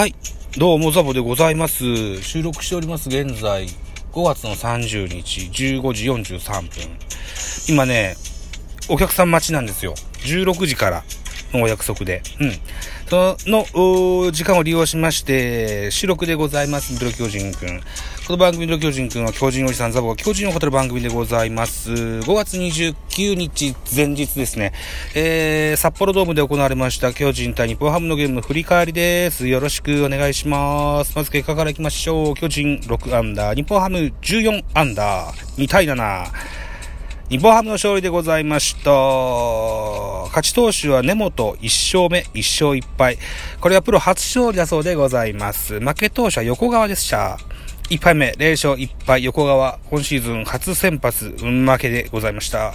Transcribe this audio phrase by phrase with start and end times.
[0.00, 0.14] はい。
[0.56, 2.22] どうも、ザボでございます。
[2.22, 3.10] 収録しております。
[3.10, 6.70] 現在、5月の30日、15時43分。
[7.68, 8.16] 今ね、
[8.88, 9.92] お客さん待ちなんですよ。
[10.24, 11.04] 16時から
[11.54, 12.22] お約束で。
[12.40, 12.52] うん。
[13.08, 16.92] その、時間を利用しまして、収録でございます。
[16.92, 17.80] ミドル巨人くん。
[18.30, 21.90] この番組ミドル巨人くんは巨人おじさんザボが巨人を語る番組でございます。
[21.90, 24.72] 5月29日前日ですね。
[25.16, 29.48] えー、札幌ドームで行われました巨人対日本ハムのゲームの振り返りです。
[29.48, 31.16] よろしくお願いします。
[31.16, 32.34] まず結果からいきましょう。
[32.36, 36.69] 巨人6アンダー、日本ハム14アンダー、2対7。
[37.30, 38.90] 日本ハムの勝利でございました。
[40.30, 41.30] 勝ち投手は根本
[41.60, 43.18] 1勝目、1勝1敗。
[43.60, 45.78] これはプロ初勝利だそうでございます。
[45.78, 47.38] 負け投手は横川でした。
[47.88, 49.78] 1敗目、0勝1敗、横川。
[49.90, 52.74] 今シーズン初先発、運負けでございました。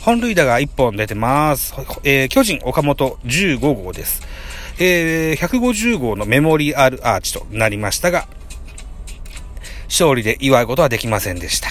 [0.00, 1.74] 本塁打が1本出てます。
[2.04, 4.22] えー、巨人岡本15号です。
[4.78, 8.28] えー、150号のメモリアルアーチとなりましたが、
[9.88, 11.68] 勝利で祝うことはできませんでした。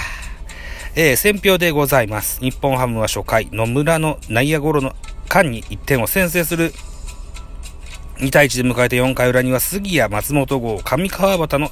[0.96, 2.40] えー、選票でございます。
[2.40, 4.96] 日本ハムは初回、野村の内野ゴロの
[5.28, 6.72] 間に1点を先制する
[8.18, 11.72] 2対1で迎えた4回裏には杉谷、松本号、上川端の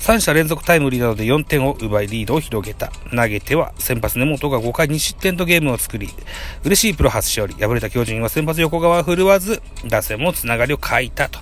[0.00, 2.90] 3者連続タイムリーなどで4点を奪いリードを広げた。
[3.14, 6.08] 投げては先発根本が5回2失点とゲームを作り、
[6.64, 7.54] 嬉しいプロ初勝利。
[7.54, 11.38] 敗れた巨人は先発横川は振るわず、打線もつながりを欠いたと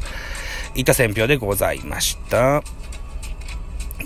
[0.74, 2.62] いった選票でございました。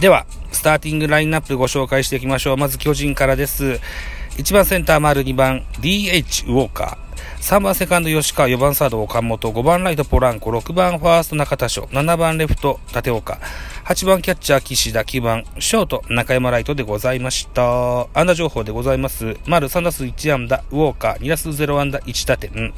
[0.03, 2.57] では、スターティングラインナップご紹介していきましょう。
[2.57, 3.79] まず巨人からです。
[4.37, 7.41] 1番センター丸2番 DH ウォーカー。
[7.41, 13.39] 3番セカンド吉川、4番サード岡本、5番ライトポランコ、6番ファースト中田翔、7番レフト立岡、
[13.85, 18.09] 8番キャッチャー岸田、9番ショート中山ライトでございました。
[18.13, 19.37] 安打情報でございます。
[19.47, 22.75] 丸3打数1安打、ウォーカー2打数0安打1打点。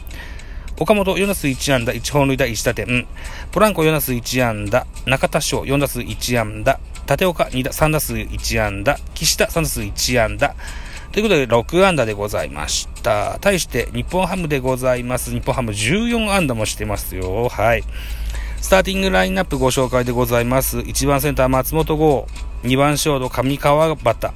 [0.78, 3.06] 岡本4打数1安打、1本塁打1打点。
[3.50, 6.78] ポランコ4打数1安打、中田翔4打数1安打、
[7.08, 10.54] 立岡2打3打数1安打、岸田3打数1安打。
[11.12, 13.38] ということで、6安打でございました。
[13.40, 15.30] 対して、日本ハムでございます。
[15.30, 17.48] 日本ハム14安打もしてますよ。
[17.48, 17.84] はい。
[18.60, 20.78] スターティングラインナップご紹介でございます。
[20.78, 22.26] 1番センター松本剛、
[22.62, 24.32] 2番ショート上川端、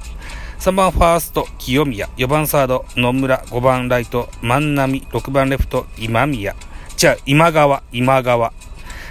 [0.59, 6.55] 3番ファースト清宮、4番サード野村、5番ライト万波、6番レフト今宮、
[6.95, 8.53] じゃあ今川、今川、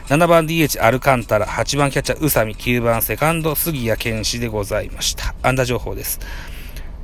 [0.08, 5.34] 7番 DH アルカンタラ、8番キャッチャー宇佐美、9番セカンド杉谷健士でございました。
[5.42, 6.18] 安打情報です。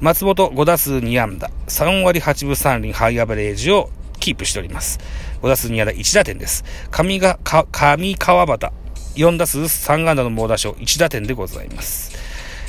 [0.01, 5.01] 松本5打数2安打、3割8分3厘ハイアベレージをキープしております。
[5.43, 6.65] 5打数2安打1打点です。
[6.91, 8.73] 上が、か上川端、
[9.17, 12.17] 4打数3安打の猛打賞1打点でございます。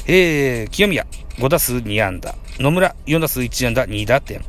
[0.06, 1.07] えー、清宮
[1.38, 4.44] 5打数2安打、野村4打数1安打2打点、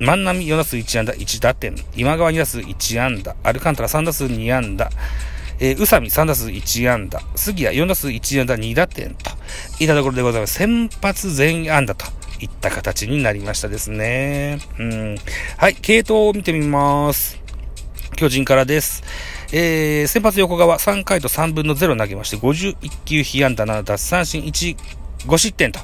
[0.00, 4.90] 万波4打数1安打1打点、今川2打数1安打、アルカンタラ3打数2安打、
[5.60, 9.30] えー、宇佐美3打数1安打、杉谷4打数1安打2打点と
[9.80, 10.54] いったところでございます。
[10.54, 12.06] 先発全安打と
[12.40, 14.58] いった形になりましたですね。
[14.78, 15.18] うん。
[15.56, 17.40] はい、系統を見てみます。
[18.16, 19.02] 巨人からです。
[19.52, 24.76] えー、先発横川3回と3分の0投げまして、51球被安打7奪三振1、
[25.26, 25.80] 5失点と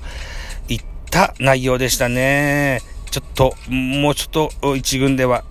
[0.69, 2.94] いった内容でしたね。
[3.15, 5.45] ちょっと、もうちょっと1軍では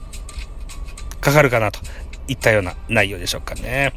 [1.22, 1.80] かかるかなと
[2.28, 3.94] いったような内容でしょうかね。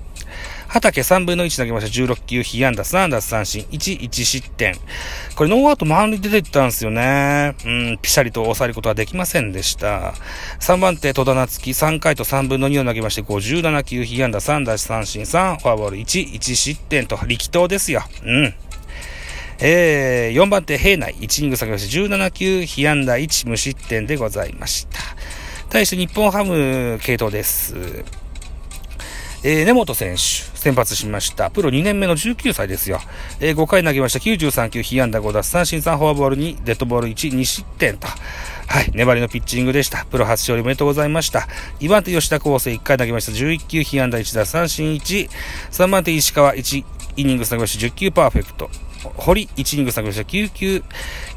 [0.69, 2.15] 畑3分の1投げました。
[2.15, 4.77] 16球、被安打3奪三振、1、1失点。
[5.35, 7.57] これノーアウト満塁出てったんですよね。
[7.65, 10.15] うん、ピシャリと抑えることはできませんでした。
[10.61, 18.05] 3番手、戸田夏樹3回と3分の2を投げまして、57球、被安打3奪三振3、フォアボール1、1失点と力投ですよ。
[18.23, 18.55] うん。
[19.59, 24.99] えー、4番手、平内、1イニング下げまして、17球、被安打1、無失点でございました。
[25.71, 27.75] 対して日本ハム系統です。
[29.43, 30.23] えー、根本選手、
[30.59, 31.51] 先発しました。
[31.51, 33.01] プロ2年目の19歳ですよ。
[33.41, 34.19] えー、5回投げました。
[34.19, 38.09] 93球、被安打5奪三振3、フォアボール2、デッドボール1、2失点と。
[38.67, 40.05] はい、粘りのピッチングでした。
[40.07, 41.47] プロ初勝利おめでとうございました。
[41.81, 43.33] 2番手、吉田康生、1回投げました。
[43.33, 45.29] 11球、被安打1奪三振1、
[45.71, 46.85] 3番手、石川、1
[47.17, 47.87] イニング投げました。
[47.87, 48.69] 10球パーフェクト。
[49.17, 50.23] 堀、1イニング投げました。
[50.23, 50.83] 9球、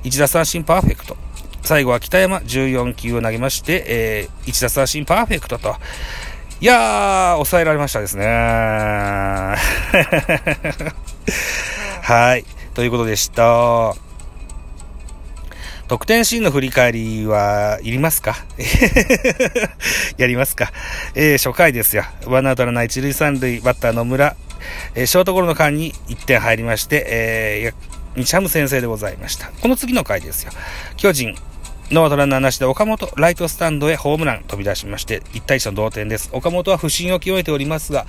[0.04, 1.18] 1奪三振パーフェクト。
[1.62, 5.76] 最後は北山、14球を投げまして、えー、1奪三振パーフェクトと。
[6.62, 8.26] いやー、抑えられましたですね。
[12.02, 12.46] はい。
[12.74, 13.94] ということでした。
[15.88, 18.36] 得点シーンの振り返りはいりますか？
[20.18, 20.72] やりますか、
[21.16, 22.04] えー、初回ですよ。
[22.26, 24.36] ワンアウトランナー一塁三塁、バッター野村、
[24.96, 29.52] えー、ショートゴロの間に1点入りまして、えー、日ハム先生でございました。
[29.62, 30.52] この次の回ですよ。
[30.98, 31.36] 巨人、
[31.92, 36.30] ノートランナーなしで岡本、ライトスタンドへホームラン飛び出しまして、1対1の同点です。
[36.34, 38.06] 岡本は不振を極めておりますが、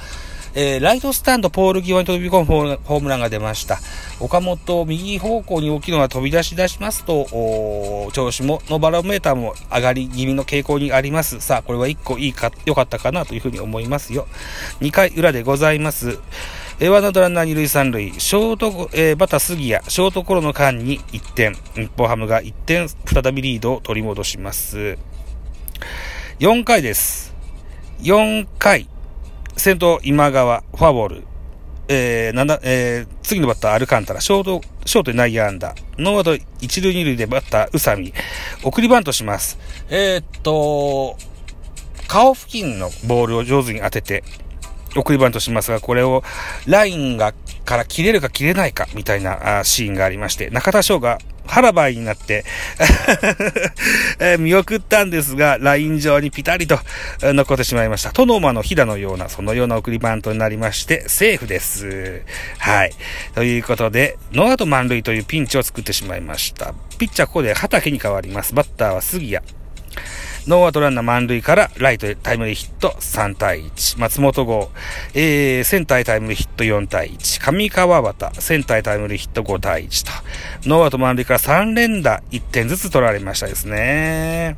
[0.54, 3.78] えー、ライトスタンドポール際に飛び込むホームランが出ました。
[4.18, 11.40] 岡本、右方向に大きいのが飛び出し出しますと、調子も、のバロメーターも上がり気味の傾向にあります。
[11.40, 14.26] さあ、これは1個いいか、良かったかなというふうに思いますよ。
[14.80, 16.18] 2回裏でございます。
[16.80, 24.96] えー、ワンアウトランナー2塁3塁、ショート、えー、バタ杉谷、ショートコロの間に1点、日本ハムが1点、再びリードを取り戻します。
[26.38, 27.34] 4回です。
[28.00, 28.88] 4回、
[29.60, 31.24] 先頭今川、フォアボール、
[31.88, 38.14] えー、なんだ、えー、次のバッターアルカンタラ、ショート、ショートに内野安打、ノーアウト1塁2塁でバッター宇佐美、
[38.64, 39.58] 送りバントします。
[39.90, 41.18] えー、っと、
[42.08, 44.24] 顔付近のボールを上手に当てて、
[44.96, 46.24] 送りバントしますが、これを
[46.66, 47.34] ラインが
[47.66, 51.18] から切れるか切れないかみたいなシーンがありまして、中田翔が
[51.50, 52.44] 腹ばいになって
[54.20, 56.78] え見送ったんですが、ライン上にピタリと
[57.20, 58.12] 残ってしまいました。
[58.12, 62.22] 殿馬の秘打のような、そのような送りバントになりまして、セーフです。
[62.58, 62.92] はい。
[63.34, 66.74] ということで、ノーアウト満塁というピンチを作ってしまいました。
[66.98, 68.54] ピッチャーここで畑に変わります。
[68.54, 69.44] バッターは杉谷。
[70.46, 74.00] ノーアウトランナー満塁からライトタイムリーヒット3対1。
[74.00, 74.70] 松本剛、
[75.14, 77.40] えー、センタータイムリーヒット4対1。
[77.40, 80.06] 上川畑、センタータイムリーヒット5対1
[80.62, 80.68] と。
[80.68, 84.56] ノーアウト満塁から3連打1点ずつ取られましたですね。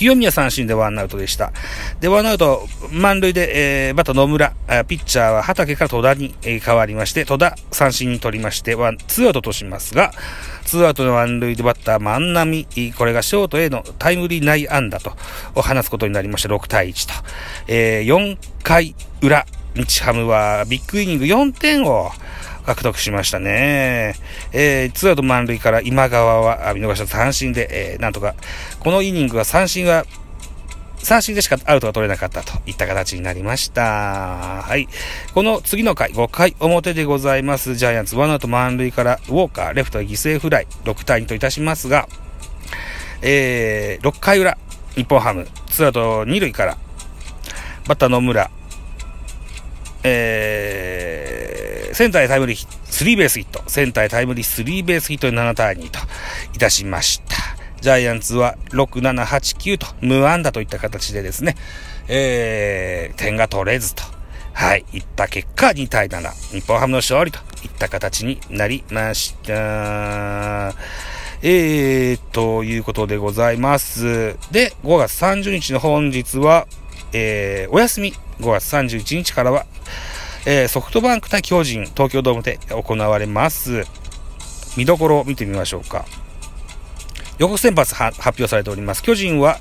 [0.00, 1.52] 清宮三振でワンアウトでした。
[2.00, 4.54] で、ワンアウト満塁で、えー、バッター野村、
[4.88, 10.12] ピッチャーは畑から戸田に、えー、変わりまして、戸田三振に取りまして、ワン、ツーアウトとしますが、
[10.64, 12.66] ツーアウトの満塁でバッター万波、
[12.96, 15.12] これがショートへのタイムリー内安打と
[15.54, 17.14] を放つことになりまして6対1と。
[17.68, 19.44] えー、4回裏、
[19.74, 22.10] 日ハムはビッグイニング4点を
[22.74, 24.14] 獲得しましたね。
[24.52, 28.34] えー、ツーアウト満塁から今川は見逃した三振で、えー、なんとか、
[28.78, 30.06] このイニングは三振が
[31.02, 34.62] 三振でしかアウトが取れなかったといった形になりました。
[34.62, 34.86] はい。
[35.34, 37.74] この次の回、5回表でございます。
[37.74, 42.08] ジャイアンツ、ワンアウト満塁から、ウォーカー、レフトへ犠牲フライ、6対2といたしますが、
[43.22, 44.56] えー、6回裏、
[44.94, 46.78] 日本ハム、ツーアウト2塁から、
[47.88, 48.50] バッター野村、
[50.02, 51.19] えー、
[52.00, 55.98] センターへタイムリー、スリーベースヒット、センターへタイムリー、スリーベースヒットで7対2と
[56.54, 57.36] いたしました。
[57.82, 61.56] ジャイアンツは6、7、8、9と無安打といった形でですね、
[62.08, 64.02] えー、点が取れずと、
[64.54, 70.72] はい、いった結果2対7、日本ハムの勝利といった形になりました。
[71.42, 74.38] えー、ということでございます。
[74.50, 76.66] で、5月30日の本日は、
[77.12, 78.14] えー、お休み。
[78.40, 79.66] 5月31日からは、
[80.46, 83.84] えー、ソフトバンク対巨人、東京ドームで行われます。
[84.76, 86.04] 見どころを見てみましょうか。
[87.38, 89.02] 予告先発発表されております。
[89.02, 89.58] 巨人は、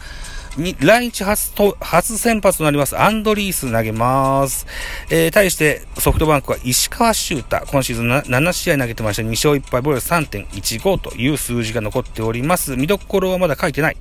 [0.57, 4.67] に、来日初と、初先発となります、アンドリース投げます。
[5.09, 9.23] えー、対してソフトバンクは石川修太、今シーズン7試合投げてました。
[9.23, 12.75] 2勝1敗、ボール3.15という数字が残っております。
[12.75, 13.97] 見どころはまだ書いてない。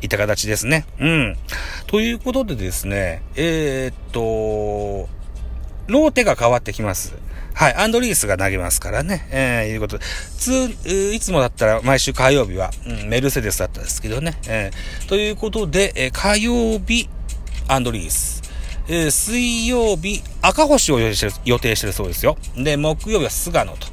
[0.00, 0.86] いった形ですね。
[0.98, 1.36] うん。
[1.86, 5.19] ということでですね、えー、っと、
[5.90, 7.14] ローテが変わってきます。
[7.52, 9.28] はい、アンドリースが投げますからね。
[9.30, 10.04] えー、いうことで。
[10.38, 10.70] 通、
[11.12, 14.38] いつもだったら毎週火曜日は、うん、メルセデスだったんですけどね。
[14.48, 17.08] えー、ということで、えー、火曜日、
[17.68, 18.39] アンドリース。
[18.88, 22.36] えー、水曜日、赤星を予定してる、予定してるそうですよ。
[22.56, 23.86] で、木曜日は菅野と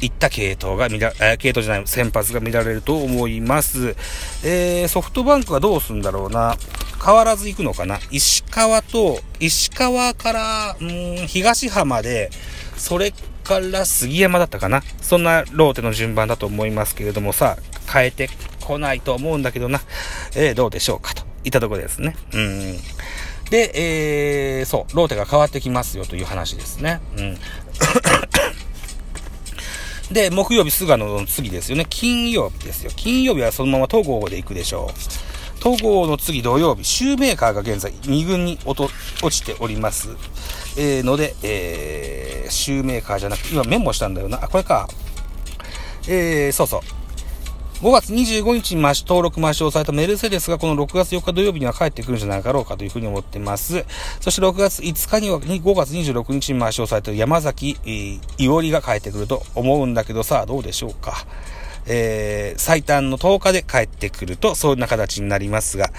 [0.00, 3.96] いった系統が見ら、えー、系統じゃない、先発が見られると思います。
[4.44, 6.56] えー、ソフトバンクはどうすんだろうな。
[7.04, 7.98] 変わらず行くのかな。
[8.10, 12.30] 石川と、石川から、うん、東浜で、
[12.76, 13.12] それ
[13.44, 14.82] から杉山だったかな。
[15.00, 17.56] そんなローテの順番だと思いますけれどもさ、
[17.92, 18.28] 変えて
[18.60, 19.80] こないと思うんだけどな。
[20.36, 22.14] えー、どうでしょうかといったところですね。
[22.32, 22.76] うん。
[23.50, 27.00] で、えー、そう、ローテが変わってきますよという話ですね。
[27.16, 27.38] うん。
[30.14, 31.86] で、木曜日、菅野の次ですよね。
[31.88, 32.90] 金曜日ですよ。
[32.94, 35.00] 金曜日はそのまま東郷で行くでしょう。
[35.62, 38.88] 東郷の次土曜日、シューメーカーが現在2軍に落
[39.30, 40.10] ちております。
[40.76, 44.42] えー、ので、えー、シューメーカーじゃなくて、今メモしたんだよな。
[44.42, 44.88] あ、これか。
[46.08, 46.80] えー、そうそう。
[47.80, 53.86] 5月25日に登録抹消されたメルセデスがこの6月4日土曜日には帰ってくるんじゃないかろうかというふうに思ってます。
[54.20, 57.78] そして6月5日には、5月26日に抹消された山崎、
[58.36, 61.26] いおりが帰ってくると思うんだけどさあどうでしょうか。
[61.86, 65.90] えー、最短の10日で帰ってくると、そんな形になりますが、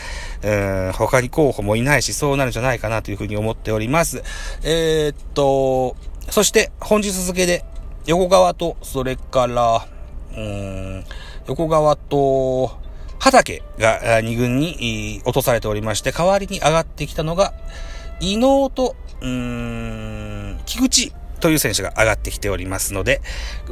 [0.43, 4.21] うん、他に候補もいないし、そうなるんじゃないかなというふうに思っております。
[4.61, 5.95] えー、っと、
[6.29, 7.65] そして本日付で、
[8.05, 9.87] 横川と、それから、
[10.33, 11.05] うーん、
[11.51, 12.71] 横川と、
[13.19, 17.53] 畑が2軍に落とされておりまして、代わりに上がってきたのが、
[18.21, 23.21] 伊能と、うーん、菊池という選手が上がってきておりますので、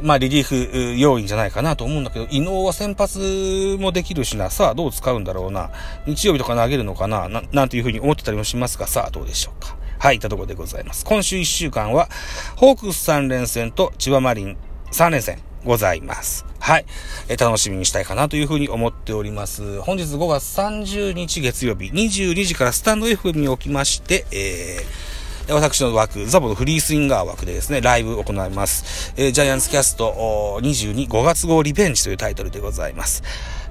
[0.02, 5.70] まあ、リリーフ要員じゃないかなと思うんだけど、伊能は先発もできるしな、さあどう使うんだろうな、
[6.06, 9.74] 日曜日とか投げるのかな、なんていうふうに思ってたりもしますが、さあどうでしょうか。
[9.98, 11.04] はい、いったところでございます。
[11.06, 12.10] 今週1週間は、
[12.56, 14.56] ホークス3連戦と千葉マリン
[14.92, 16.49] 3連戦ございます。
[16.60, 16.84] はい。
[17.28, 19.80] え楽しみにしたいかなというふうに思っております。
[19.80, 25.10] 本日5月30日月曜日22時からスタンド FM におきまして、えー
[25.54, 29.12] 私の枠、ザボのフリースインガー枠でですね、ライブを行います。
[29.16, 33.22] えー、ジャイアンツキャスト22、5月号リベンジというタイトルでございます。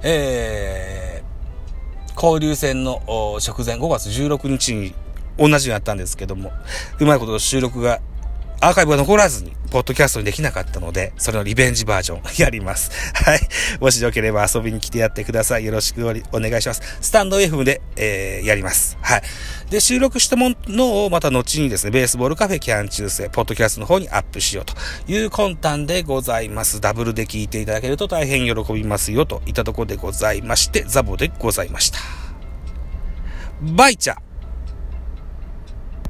[0.02, 4.94] えー、交流戦の直前5月16日に
[5.38, 6.52] 同じになったんですけども、
[6.98, 8.00] うまいこと収録が
[8.60, 12.90] アーカイブが残らずに、ポッドキャストにできなかったので、それのリベンジバージョン やります。
[13.14, 13.40] はい。
[13.80, 15.64] もしよければ遊びに来てやってください。
[15.64, 16.82] よろしくお願いします。
[17.00, 18.98] スタンド F で、えー、やります。
[19.00, 19.22] はい。
[19.70, 24.74] で、収録したものをまた後にですね、ベースボールカフェキャン中世、ポッドキャストの方にアップしようと
[25.10, 26.82] いう魂胆でございます。
[26.82, 31.98] ダブルで聞いていただけると大変喜びますよといったところでございまして、ザボでございました。
[33.62, 34.16] バイチャ